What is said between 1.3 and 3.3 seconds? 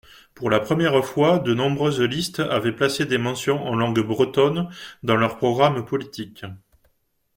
de nombreuses listes avaient placé des